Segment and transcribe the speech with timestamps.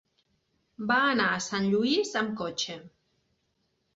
[0.91, 2.79] Va anar a Sant Lluís amb cotxe.